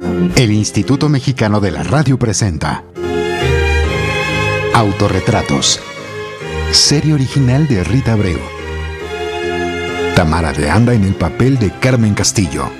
[0.00, 2.84] El Instituto Mexicano de la Radio presenta
[4.74, 5.80] Autorretratos.
[6.70, 8.38] Serie original de Rita Abreu.
[10.14, 12.70] Tamara de Anda en el papel de Carmen Castillo.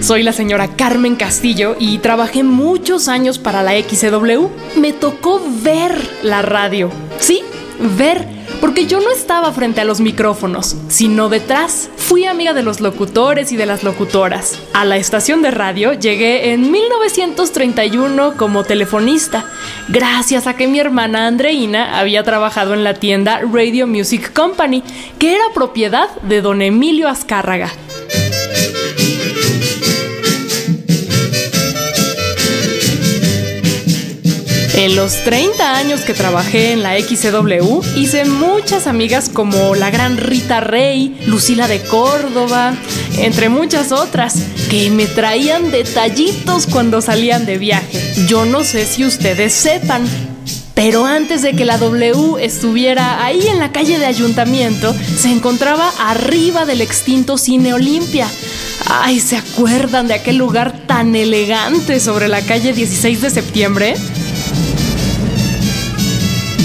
[0.00, 4.46] Soy la señora Carmen Castillo y trabajé muchos años para la XCW.
[4.76, 6.90] Me tocó ver la radio.
[7.18, 7.42] Sí,
[7.98, 8.24] ver.
[8.60, 11.90] Porque yo no estaba frente a los micrófonos, sino detrás.
[11.96, 14.56] Fui amiga de los locutores y de las locutoras.
[14.74, 19.44] A la estación de radio llegué en 1931 como telefonista,
[19.88, 24.84] gracias a que mi hermana Andreina había trabajado en la tienda Radio Music Company,
[25.18, 27.72] que era propiedad de don Emilio Azcárraga.
[34.78, 40.16] En los 30 años que trabajé en la XCW, hice muchas amigas como la gran
[40.16, 42.76] Rita Rey, Lucila de Córdoba,
[43.16, 44.36] entre muchas otras,
[44.70, 48.00] que me traían detallitos cuando salían de viaje.
[48.28, 50.06] Yo no sé si ustedes sepan,
[50.74, 55.90] pero antes de que la W estuviera ahí en la calle de ayuntamiento, se encontraba
[55.98, 58.28] arriba del extinto Cine Olimpia.
[58.86, 63.94] Ay, ¿se acuerdan de aquel lugar tan elegante sobre la calle 16 de septiembre?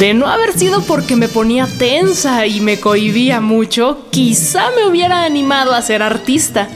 [0.04, 5.24] De no haber sido porque me ponía tensa y me cohibía mucho, quizá me hubiera
[5.24, 6.68] animado a ser artista.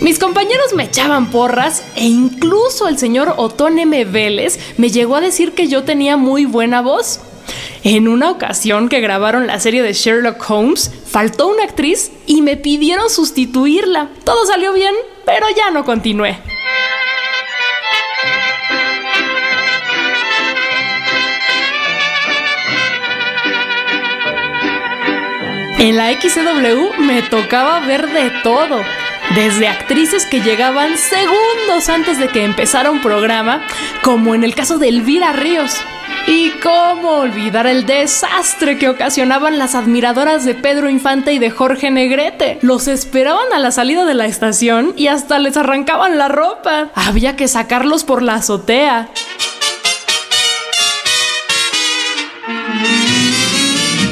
[0.00, 4.04] Mis compañeros me echaban porras e incluso el señor Otón M.
[4.06, 7.20] Vélez me llegó a decir que yo tenía muy buena voz.
[7.84, 12.56] En una ocasión que grabaron la serie de Sherlock Holmes, faltó una actriz y me
[12.56, 14.10] pidieron sustituirla.
[14.24, 16.40] Todo salió bien, pero ya no continué.
[25.78, 28.80] En la XW me tocaba ver de todo.
[29.34, 33.66] Desde actrices que llegaban segundos antes de que empezara un programa,
[34.02, 35.76] como en el caso de Elvira Ríos.
[36.26, 41.90] Y cómo olvidar el desastre que ocasionaban las admiradoras de Pedro Infante y de Jorge
[41.90, 42.58] Negrete.
[42.62, 46.88] Los esperaban a la salida de la estación y hasta les arrancaban la ropa.
[46.94, 49.10] Había que sacarlos por la azotea.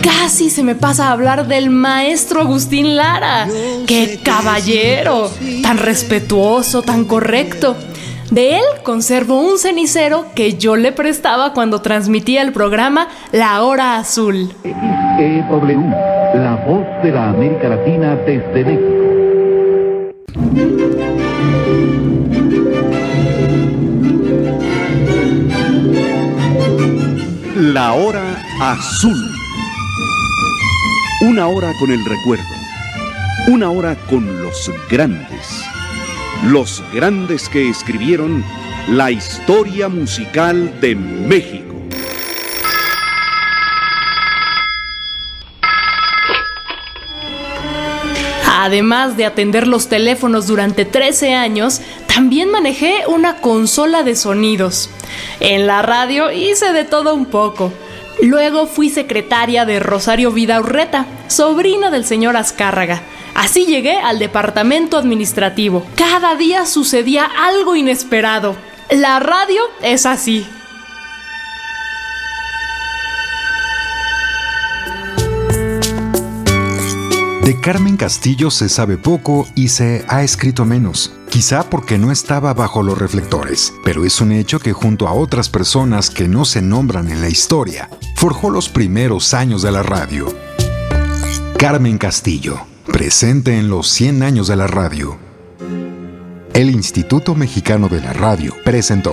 [0.03, 3.47] Casi se me pasa a hablar del maestro Agustín Lara.
[3.87, 5.31] ¡Qué caballero!
[5.63, 7.77] Tan respetuoso, tan correcto.
[8.31, 13.97] De él conservo un cenicero que yo le prestaba cuando transmitía el programa La Hora
[13.97, 14.53] Azul.
[14.63, 15.91] XEW,
[16.35, 19.03] la voz de la América Latina desde México.
[27.55, 29.32] La Hora Azul.
[31.33, 32.45] Una hora con el recuerdo.
[33.49, 35.65] Una hora con los grandes.
[36.45, 38.45] Los grandes que escribieron
[38.87, 41.75] la historia musical de México.
[48.47, 51.81] Además de atender los teléfonos durante 13 años,
[52.15, 54.91] también manejé una consola de sonidos.
[55.41, 57.73] En la radio hice de todo un poco.
[58.23, 63.03] Luego fui secretaria de Rosario Vida Urreta, sobrina del señor Azcárraga.
[63.35, 65.85] Así llegué al departamento administrativo.
[65.97, 68.55] Cada día sucedía algo inesperado.
[68.91, 70.47] La radio es así.
[77.45, 82.55] De Carmen Castillo se sabe poco y se ha escrito menos, quizá porque no estaba
[82.55, 86.63] bajo los reflectores, pero es un hecho que junto a otras personas que no se
[86.63, 87.91] nombran en la historia,
[88.23, 90.33] forjó los primeros años de la radio.
[91.59, 95.19] Carmen Castillo, presente en los 100 años de la radio.
[96.55, 99.13] El Instituto Mexicano de la Radio presentó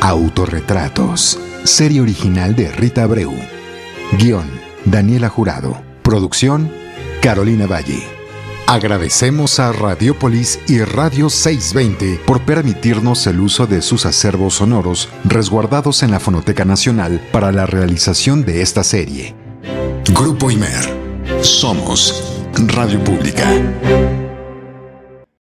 [0.00, 3.32] Autorretratos, serie original de Rita Abreu.
[4.18, 4.50] Guión,
[4.84, 5.80] Daniela Jurado.
[6.02, 6.72] Producción,
[7.22, 8.15] Carolina Valle.
[8.66, 16.02] Agradecemos a Radiopolis y Radio 620 por permitirnos el uso de sus acervos sonoros resguardados
[16.02, 19.36] en la Fonoteca Nacional para la realización de esta serie.
[20.12, 20.84] Grupo Imer.
[21.42, 24.25] Somos Radio Pública.